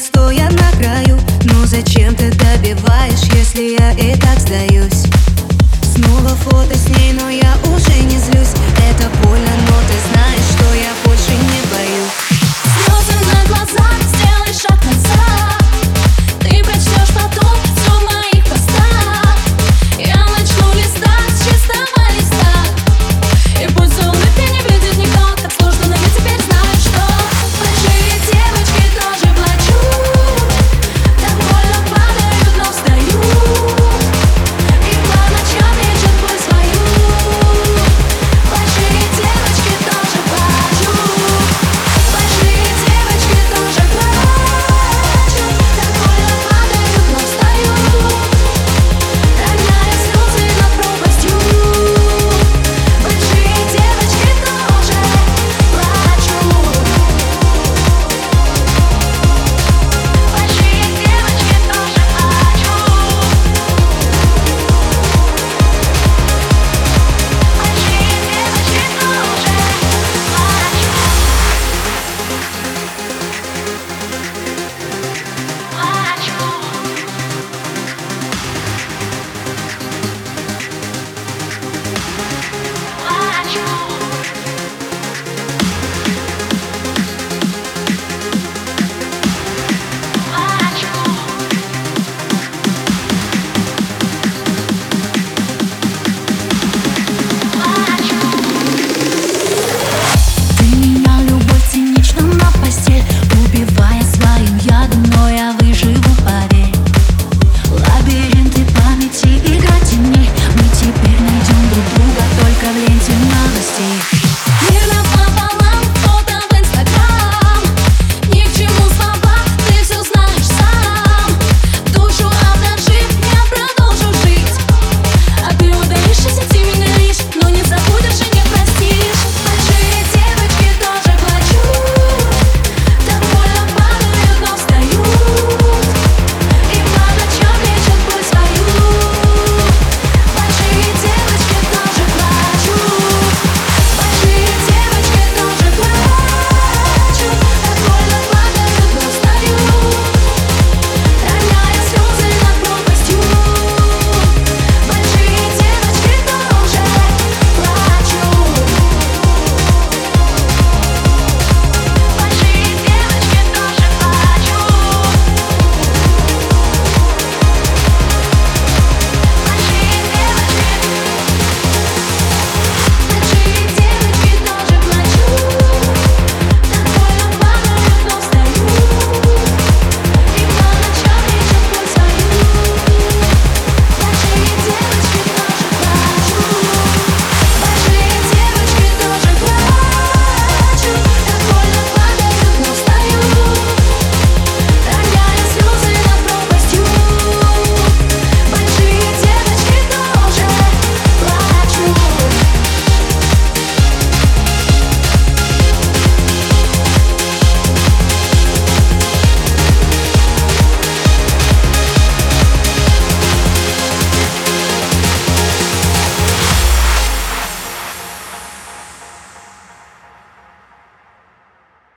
[0.00, 5.04] понять, стоя на краю но зачем ты добиваешь, если я и так сдаюсь?
[5.94, 8.54] Снова фото с ней, но я уже не злюсь
[8.90, 10.49] Это больно, но ты знаешь